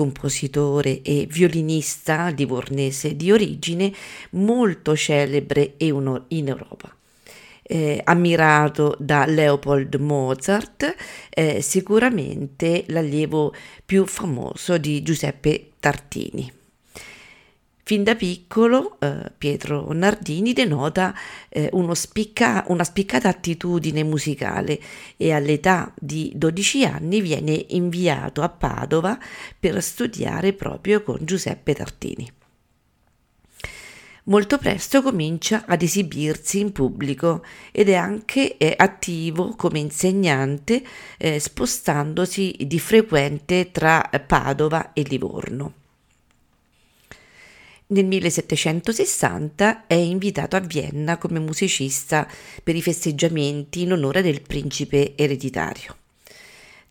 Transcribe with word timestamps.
compositore 0.00 1.02
e 1.02 1.26
violinista 1.28 2.28
livornese 2.28 3.16
di 3.16 3.30
origine 3.30 3.92
molto 4.30 4.96
celebre 4.96 5.74
in 6.28 6.48
Europa. 6.48 6.96
Eh, 7.62 8.00
ammirato 8.02 8.96
da 8.98 9.26
Leopold 9.26 9.94
Mozart, 9.96 10.94
eh, 11.28 11.60
sicuramente 11.60 12.84
l'allievo 12.88 13.54
più 13.84 14.06
famoso 14.06 14.78
di 14.78 15.02
Giuseppe 15.02 15.72
Tartini. 15.78 16.59
Fin 17.82 18.04
da 18.04 18.14
piccolo 18.14 18.98
eh, 19.00 19.32
Pietro 19.36 19.92
Nardini 19.92 20.52
denota 20.52 21.14
eh, 21.48 21.70
spicca, 21.92 22.64
una 22.68 22.84
spiccata 22.84 23.28
attitudine 23.28 24.04
musicale 24.04 24.80
e 25.16 25.32
all'età 25.32 25.92
di 25.98 26.32
12 26.34 26.84
anni 26.84 27.20
viene 27.20 27.64
inviato 27.68 28.42
a 28.42 28.48
Padova 28.48 29.18
per 29.58 29.82
studiare 29.82 30.52
proprio 30.52 31.02
con 31.02 31.18
Giuseppe 31.22 31.74
Tartini. 31.74 32.32
Molto 34.24 34.58
presto 34.58 35.02
comincia 35.02 35.64
ad 35.66 35.82
esibirsi 35.82 36.60
in 36.60 36.72
pubblico 36.72 37.42
ed 37.72 37.88
è 37.88 37.94
anche 37.94 38.58
eh, 38.58 38.74
attivo 38.76 39.54
come 39.56 39.80
insegnante 39.80 40.84
eh, 41.18 41.40
spostandosi 41.40 42.54
di 42.60 42.78
frequente 42.78 43.70
tra 43.72 44.08
Padova 44.24 44.92
e 44.92 45.02
Livorno. 45.02 45.79
Nel 47.90 48.06
1760 48.06 49.88
è 49.88 49.94
invitato 49.94 50.54
a 50.54 50.60
Vienna 50.60 51.18
come 51.18 51.40
musicista 51.40 52.24
per 52.62 52.76
i 52.76 52.82
festeggiamenti 52.82 53.82
in 53.82 53.90
onore 53.90 54.22
del 54.22 54.42
principe 54.42 55.16
ereditario. 55.16 55.96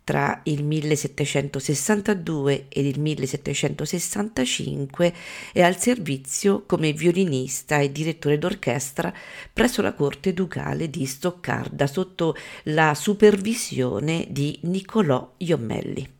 Tra 0.04 0.42
il 0.44 0.62
1762 0.62 2.66
ed 2.68 2.84
il 2.84 3.00
1765 3.00 5.14
è 5.54 5.62
al 5.62 5.78
servizio 5.78 6.64
come 6.66 6.92
violinista 6.92 7.78
e 7.78 7.90
direttore 7.90 8.36
d'orchestra 8.36 9.10
presso 9.50 9.80
la 9.80 9.94
corte 9.94 10.34
ducale 10.34 10.90
di 10.90 11.06
Stoccarda 11.06 11.86
sotto 11.86 12.36
la 12.64 12.94
supervisione 12.94 14.26
di 14.28 14.58
Niccolò 14.64 15.32
Iommelli. 15.38 16.18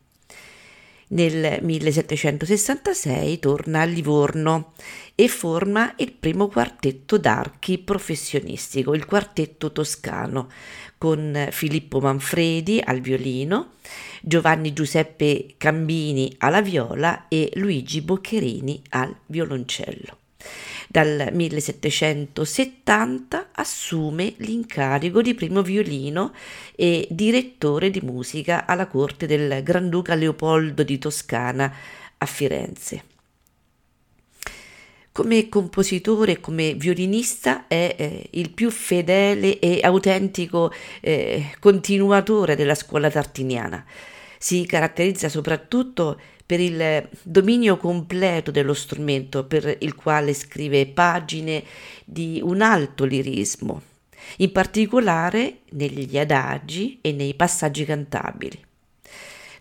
Nel 1.12 1.58
1766 1.60 3.40
torna 3.40 3.80
a 3.80 3.84
Livorno 3.84 4.74
e 5.16 5.26
forma 5.26 5.92
il 5.96 6.12
primo 6.12 6.46
quartetto 6.46 7.18
d'archi 7.18 7.78
professionistico, 7.78 8.94
il 8.94 9.06
quartetto 9.06 9.72
toscano, 9.72 10.48
con 10.98 11.48
Filippo 11.50 11.98
Manfredi 11.98 12.80
al 12.84 13.00
violino, 13.00 13.72
Giovanni 14.22 14.72
Giuseppe 14.72 15.54
Cambini 15.56 16.32
alla 16.38 16.62
viola 16.62 17.26
e 17.26 17.50
Luigi 17.54 18.02
Boccherini 18.02 18.80
al 18.90 19.12
violoncello. 19.26 20.19
Dal 20.92 21.28
1770 21.30 23.50
assume 23.52 24.34
l'incarico 24.38 25.22
di 25.22 25.34
primo 25.34 25.62
violino 25.62 26.32
e 26.74 27.06
direttore 27.08 27.90
di 27.90 28.00
musica 28.00 28.66
alla 28.66 28.88
corte 28.88 29.26
del 29.26 29.62
Granduca 29.62 30.16
Leopoldo 30.16 30.82
di 30.82 30.98
Toscana 30.98 31.72
a 32.18 32.26
Firenze. 32.26 33.04
Come 35.12 35.48
compositore 35.48 36.32
e 36.32 36.40
come 36.40 36.74
violinista 36.74 37.68
è 37.68 37.94
eh, 37.96 38.26
il 38.30 38.50
più 38.50 38.72
fedele 38.72 39.60
e 39.60 39.78
autentico 39.84 40.72
eh, 41.00 41.54
continuatore 41.60 42.56
della 42.56 42.74
scuola 42.74 43.08
tartiniana. 43.08 43.84
Si 44.38 44.66
caratterizza 44.66 45.28
soprattutto 45.28 46.18
per 46.50 46.58
il 46.58 47.08
dominio 47.22 47.76
completo 47.76 48.50
dello 48.50 48.74
strumento 48.74 49.44
per 49.44 49.76
il 49.82 49.94
quale 49.94 50.34
scrive 50.34 50.84
pagine 50.88 51.62
di 52.04 52.40
un 52.42 52.60
alto 52.60 53.04
lirismo, 53.04 53.80
in 54.38 54.50
particolare 54.50 55.58
negli 55.70 56.18
adagi 56.18 56.98
e 57.02 57.12
nei 57.12 57.34
passaggi 57.34 57.84
cantabili. 57.84 58.60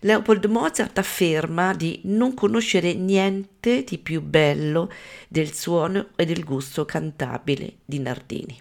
Leopold 0.00 0.46
Mozart 0.46 0.98
afferma 0.98 1.74
di 1.74 2.00
non 2.06 2.34
conoscere 2.34 2.92
niente 2.92 3.84
di 3.84 3.98
più 3.98 4.20
bello 4.20 4.90
del 5.28 5.54
suono 5.54 6.08
e 6.16 6.24
del 6.24 6.42
gusto 6.42 6.84
cantabile 6.86 7.74
di 7.84 8.00
Nardini. 8.00 8.60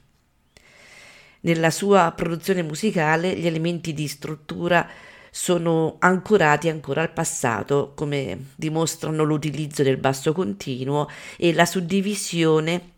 Nella 1.40 1.72
sua 1.72 2.14
produzione 2.16 2.62
musicale 2.62 3.36
gli 3.36 3.48
elementi 3.48 3.92
di 3.92 4.08
struttura 4.08 4.88
sono 5.32 5.96
ancorati 6.00 6.70
ancora 6.70 7.02
al 7.02 7.12
passato, 7.12 7.94
come 7.96 8.52
dimostrano 8.56 9.24
l'utilizzo 9.24 9.84
del 9.84 9.98
basso 9.98 10.34
continuo 10.34 11.10
e 11.38 11.54
la 11.54 11.66
suddivisione 11.66 12.92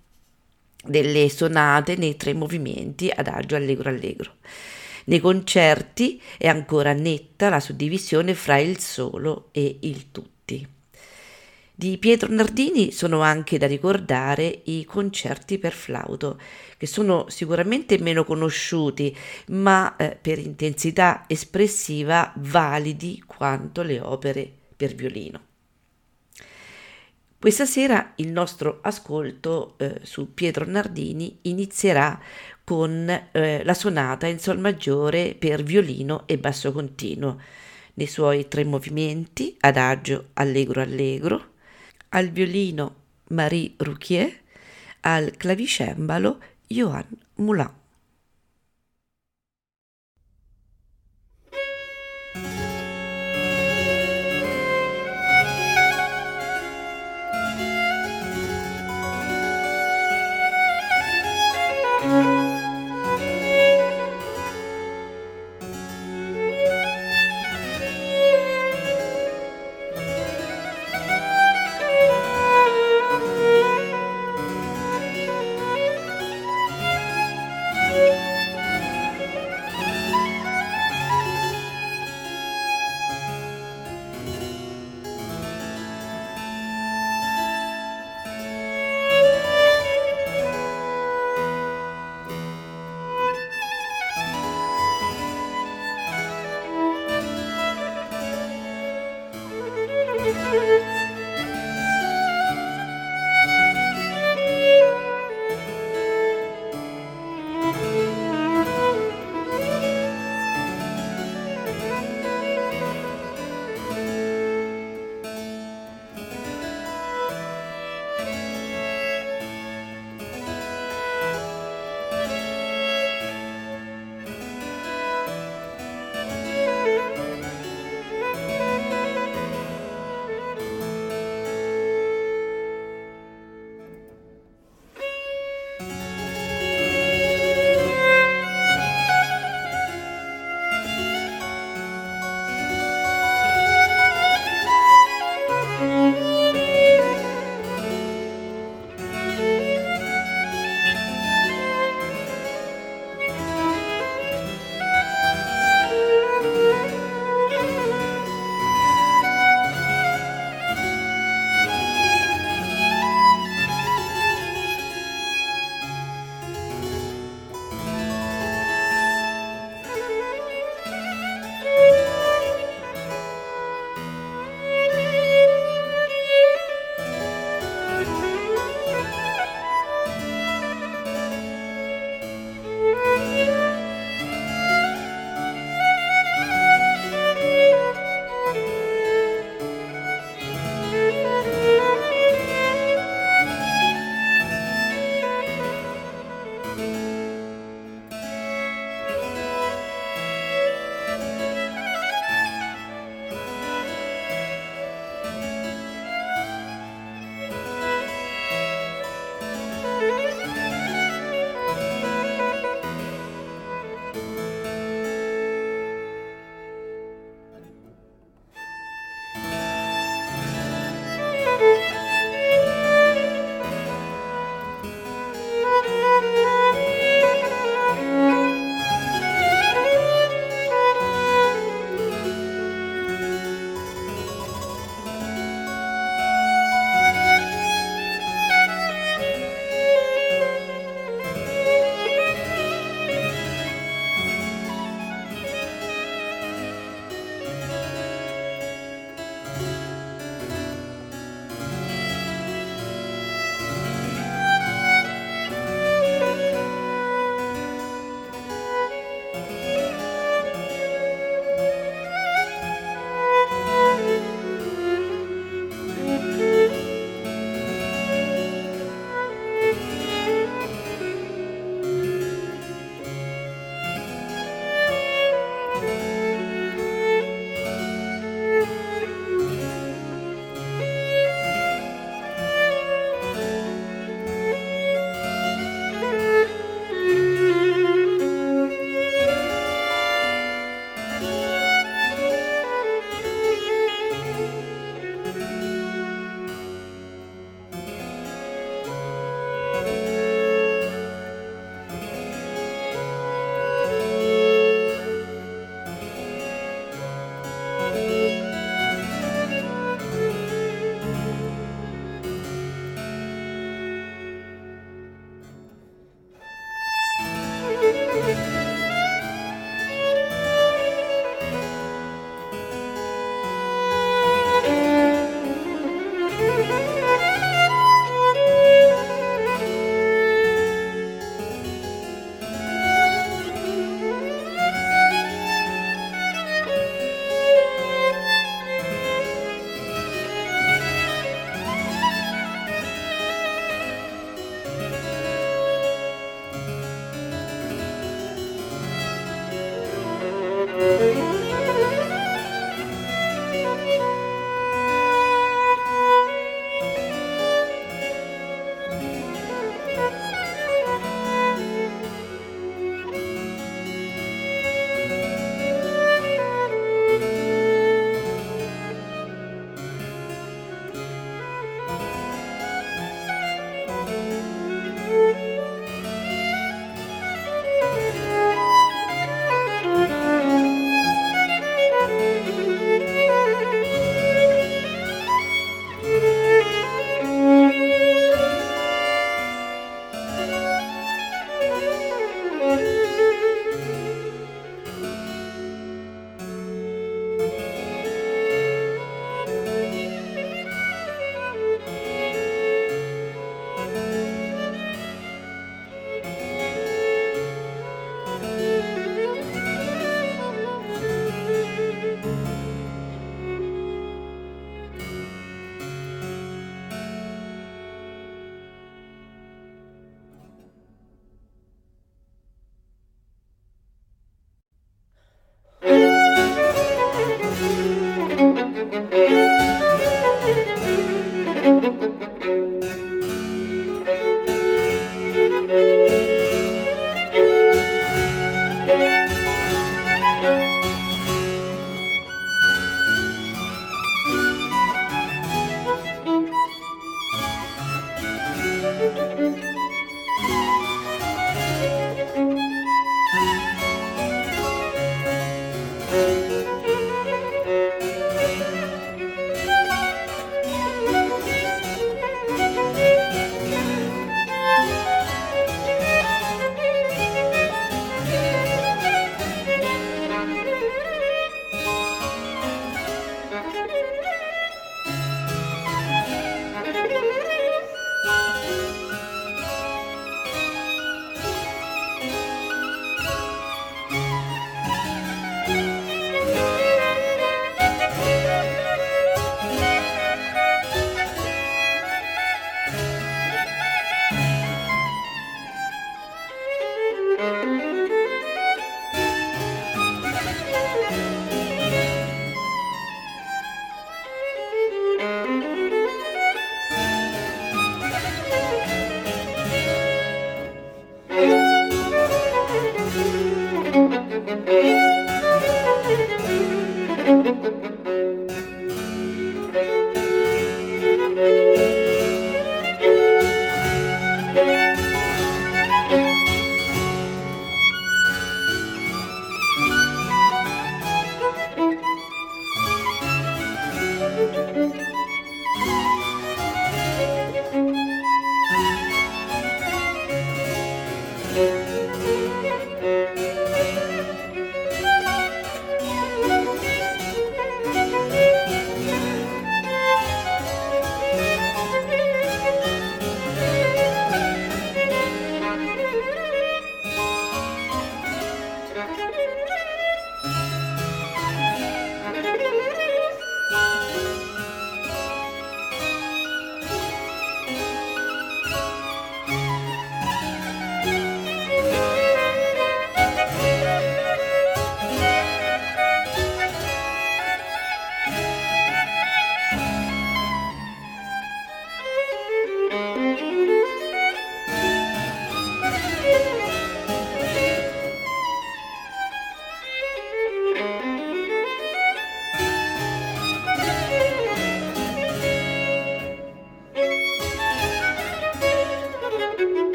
delle 0.84 1.30
sonate 1.30 1.96
nei 1.96 2.18
tre 2.18 2.34
movimenti 2.34 3.10
adagio 3.10 3.56
allegro 3.56 3.90
allegro. 3.90 4.36
Nei 5.06 5.20
concerti 5.20 6.22
è 6.38 6.48
ancora 6.48 6.94
netta 6.94 7.50
la 7.50 7.60
suddivisione 7.60 8.34
fra 8.34 8.58
il 8.58 8.80
solo 8.80 9.50
e 9.52 9.78
il 9.82 10.12
tutti. 10.12 10.80
Di 11.82 11.98
Pietro 11.98 12.32
Nardini 12.32 12.92
sono 12.92 13.22
anche 13.22 13.58
da 13.58 13.66
ricordare 13.66 14.62
i 14.66 14.86
concerti 14.86 15.58
per 15.58 15.74
flauto, 15.74 16.40
che 16.78 16.86
sono 16.86 17.26
sicuramente 17.30 17.98
meno 17.98 18.24
conosciuti, 18.24 19.18
ma 19.48 19.96
eh, 19.96 20.16
per 20.22 20.38
intensità 20.38 21.24
espressiva 21.26 22.34
validi 22.36 23.24
quanto 23.26 23.82
le 23.82 24.00
opere 24.00 24.48
per 24.78 24.94
violino. 24.94 25.42
Questa 27.40 27.66
sera 27.66 28.14
il 28.18 28.32
nostro 28.32 28.78
ascolto 28.84 29.74
eh, 29.80 30.02
su 30.04 30.36
Pietro 30.36 30.66
Nardini 30.68 31.40
inizierà 31.42 32.22
con 32.64 33.10
eh, 33.10 33.64
la 33.64 33.74
sonata 33.74 34.28
in 34.28 34.38
sol 34.38 34.60
maggiore 34.60 35.34
per 35.34 35.64
violino 35.64 36.28
e 36.28 36.38
basso 36.38 36.72
continuo, 36.72 37.42
nei 37.96 38.06
suoi 38.06 38.48
tre 38.48 38.66
movimenti, 38.66 39.58
adagio, 39.62 40.28
allegro, 40.34 40.80
allegro, 40.80 41.50
al 42.12 42.30
violino 42.30 42.96
Marie 43.30 43.76
Rouquier, 43.80 44.42
al 45.02 45.32
clavicembalo 45.34 46.40
Johan 46.70 47.08
Moulin. 47.38 47.81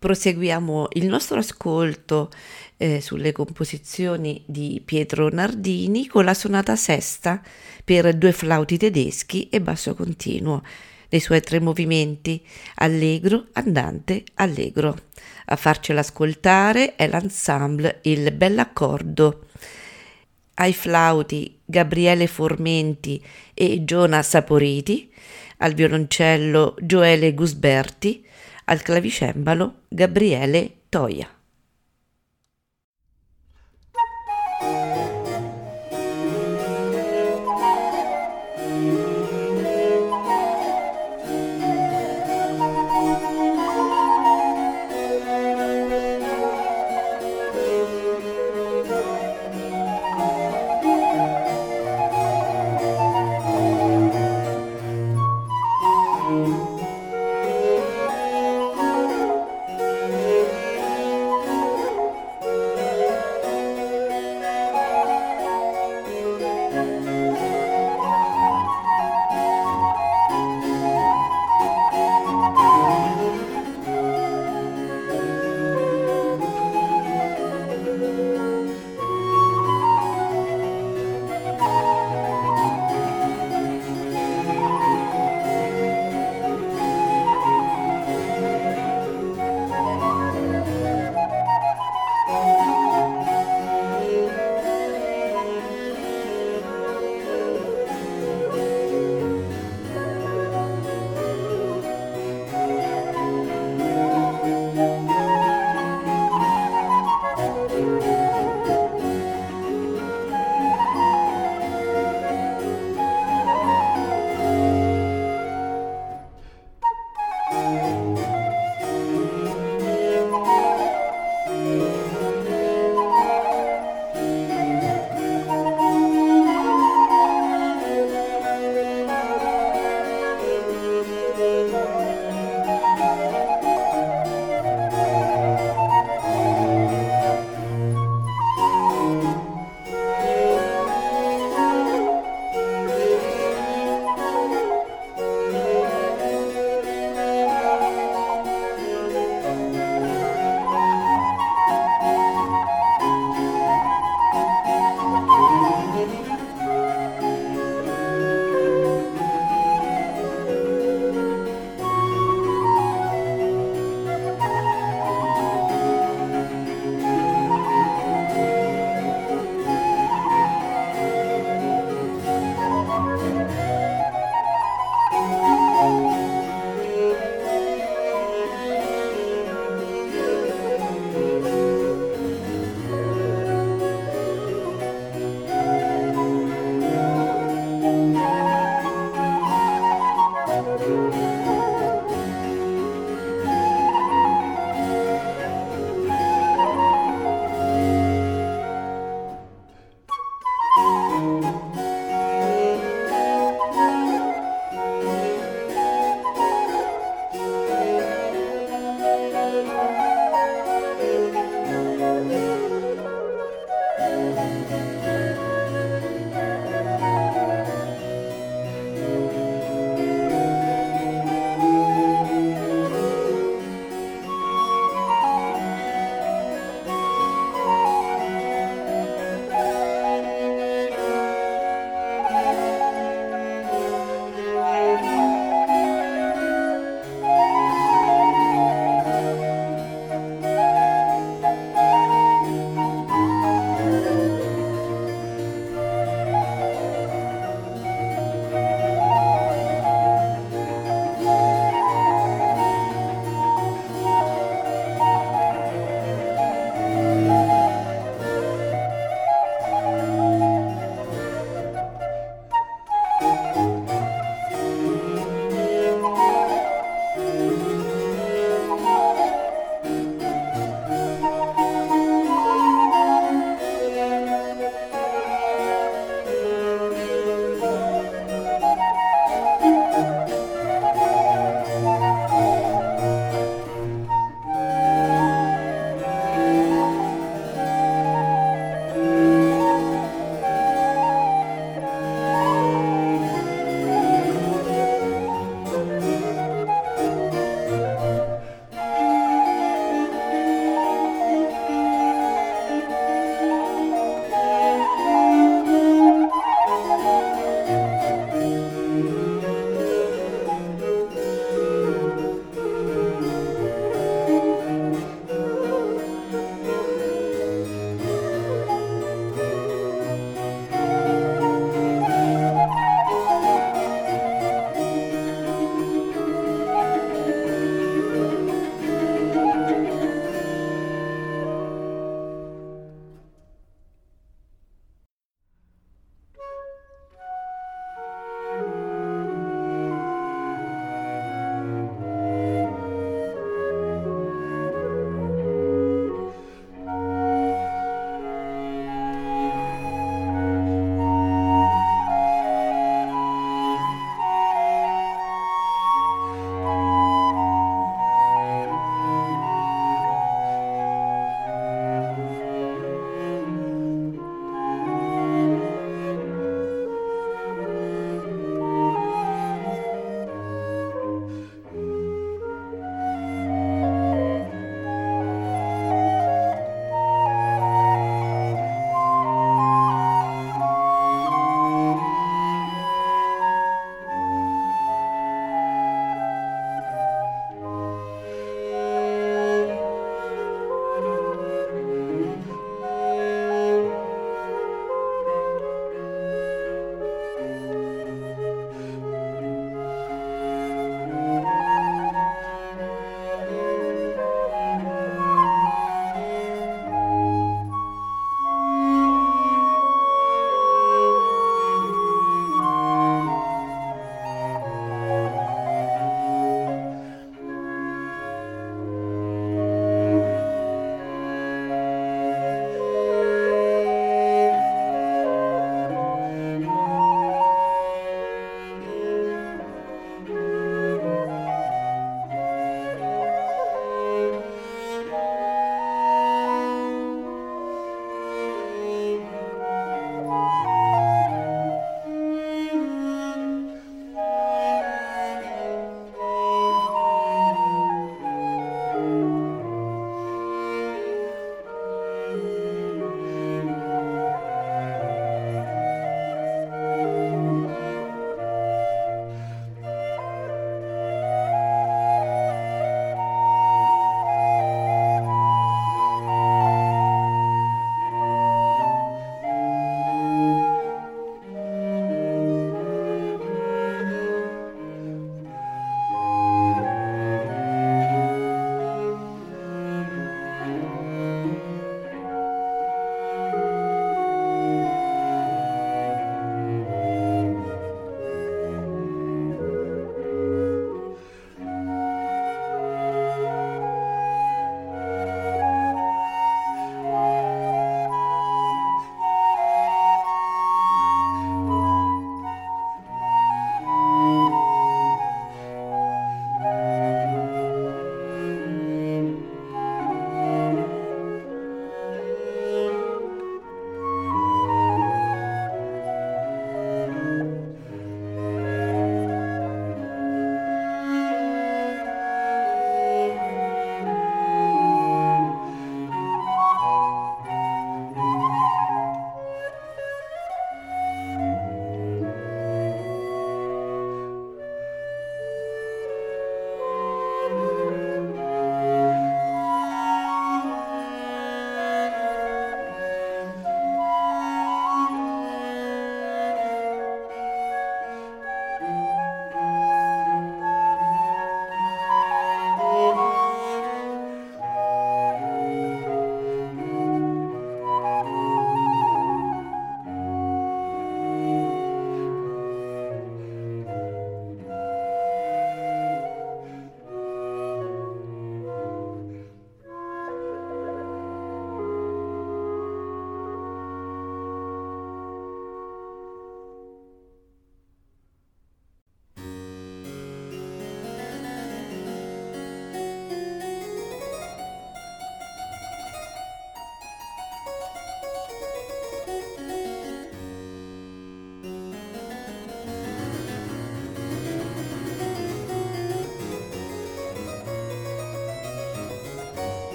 Proseguiamo 0.00 0.88
il 0.94 1.04
nostro 1.04 1.40
ascolto 1.40 2.30
eh, 2.78 3.02
sulle 3.02 3.32
composizioni 3.32 4.42
di 4.46 4.80
Pietro 4.82 5.28
Nardini 5.28 6.06
con 6.06 6.24
la 6.24 6.32
sonata 6.32 6.74
sesta 6.74 7.42
per 7.84 8.14
due 8.14 8.32
flauti 8.32 8.78
tedeschi 8.78 9.50
e 9.50 9.60
basso 9.60 9.94
continuo 9.94 10.62
nei 11.10 11.20
suoi 11.20 11.42
tre 11.42 11.60
movimenti 11.60 12.42
allegro, 12.76 13.48
andante, 13.52 14.24
allegro. 14.36 14.96
A 15.46 15.56
farcela 15.56 16.00
ascoltare 16.00 16.96
è 16.96 17.06
l'ensemble 17.06 17.98
Il 18.04 18.32
Bell'Accordo. 18.32 19.48
Ai 20.54 20.72
flauti 20.72 21.58
Gabriele 21.62 22.26
Formenti 22.26 23.22
e 23.52 23.84
Giona 23.84 24.22
Saporiti, 24.22 25.12
al 25.58 25.74
violoncello 25.74 26.76
Gioele 26.80 27.34
Gusberti, 27.34 28.28
al 28.66 28.82
clavicembalo 28.82 29.74
Gabriele 29.90 30.82
Toia. 30.90 31.39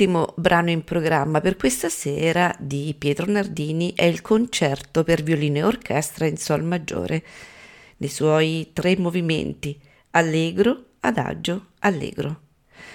Ultimo 0.00 0.32
brano 0.36 0.70
in 0.70 0.84
programma 0.84 1.40
per 1.40 1.56
questa 1.56 1.88
sera 1.88 2.54
di 2.56 2.94
Pietro 2.96 3.26
Nardini 3.28 3.94
è 3.96 4.04
il 4.04 4.20
concerto 4.20 5.02
per 5.02 5.24
violino 5.24 5.56
e 5.56 5.64
orchestra 5.64 6.24
in 6.24 6.36
sol 6.36 6.62
maggiore, 6.62 7.24
nei 7.96 8.08
suoi 8.08 8.70
tre 8.72 8.96
movimenti, 8.96 9.76
allegro, 10.10 10.90
adagio, 11.00 11.70
allegro. 11.80 12.42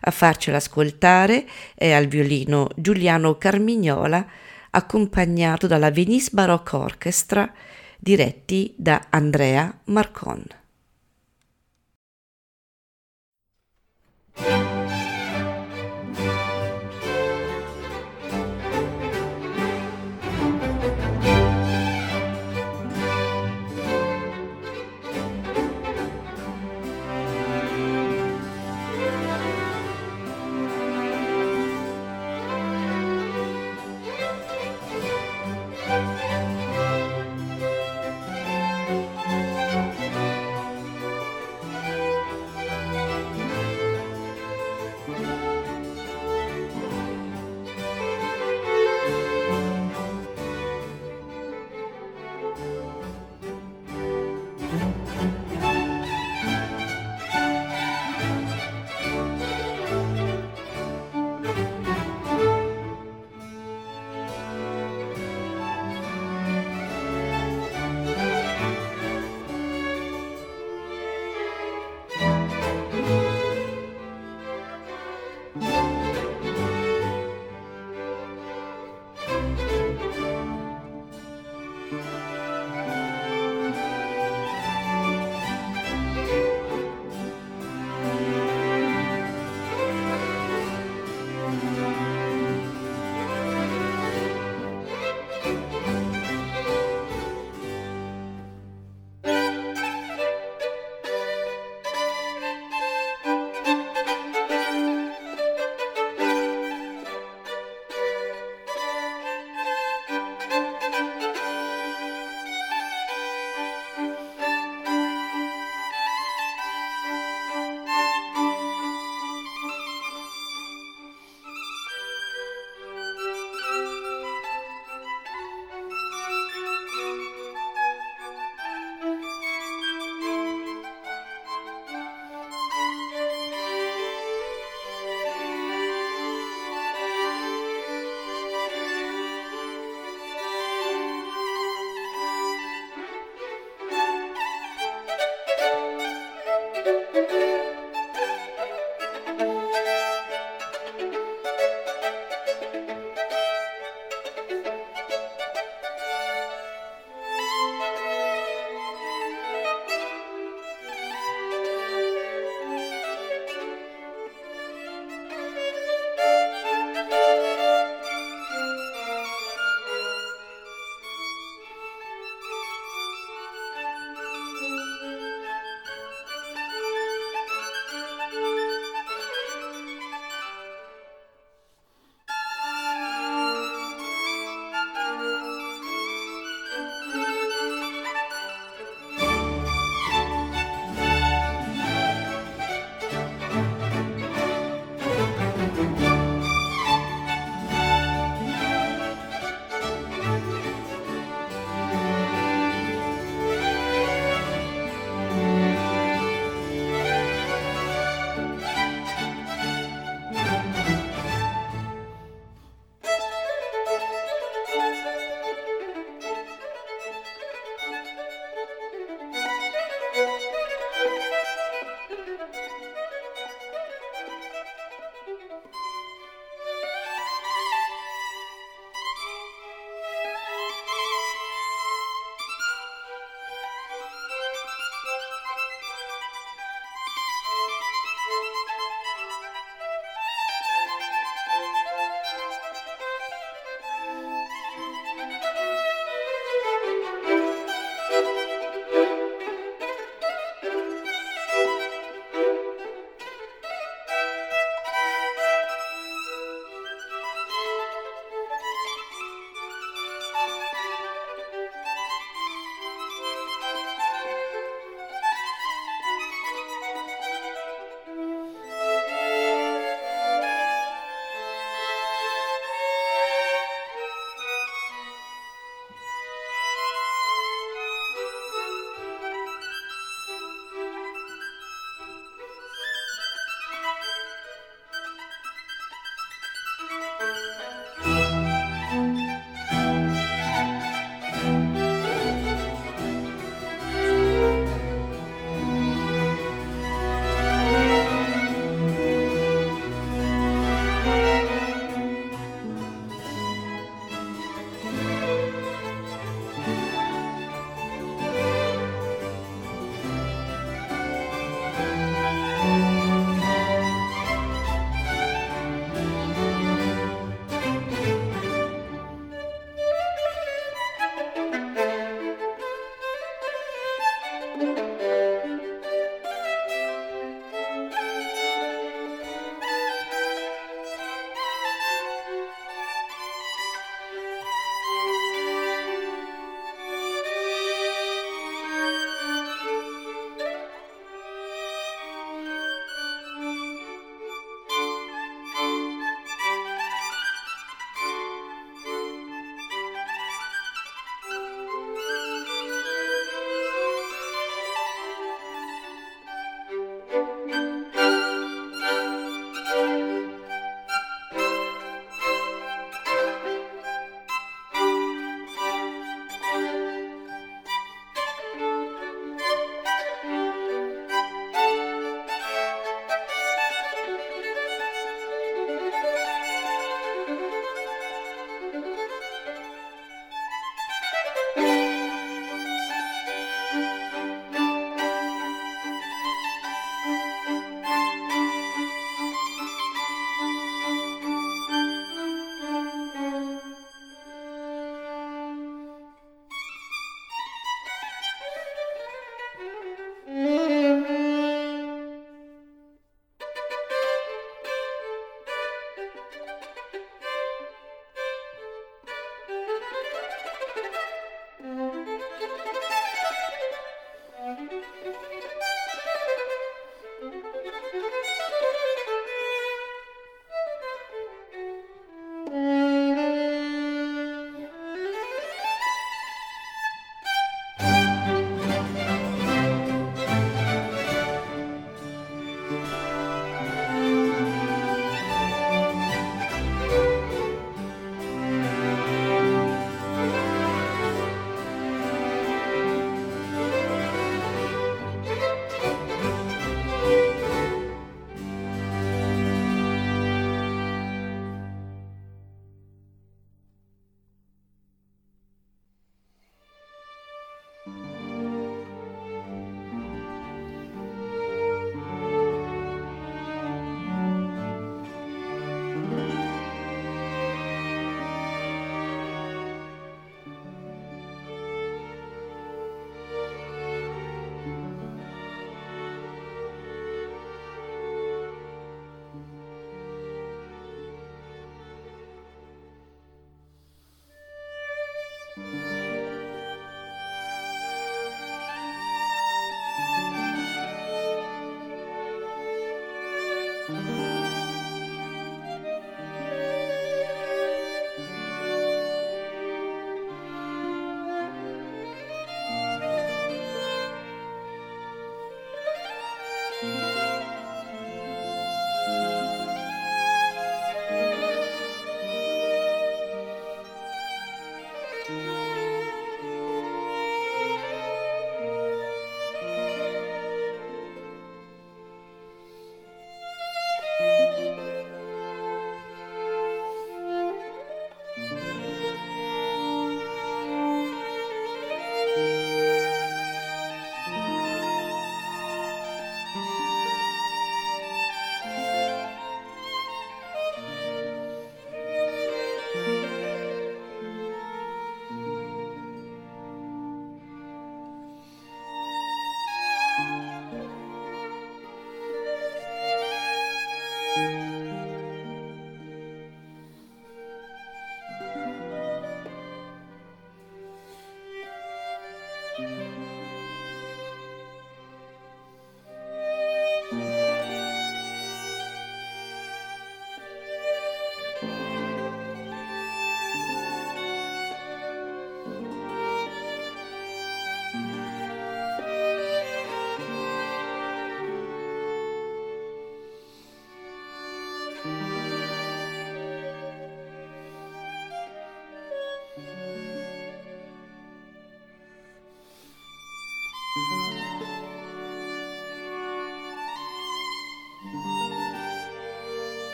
A 0.00 0.10
farcela 0.10 0.56
ascoltare 0.56 1.46
è 1.74 1.92
al 1.92 2.06
violino 2.06 2.70
Giuliano 2.74 3.36
Carmignola, 3.36 4.26
accompagnato 4.70 5.66
dalla 5.66 5.90
Venice 5.90 6.30
Baroque 6.32 6.78
Orchestra, 6.78 7.52
diretti 7.98 8.72
da 8.74 9.08
Andrea 9.10 9.80
Marcon. 9.84 10.44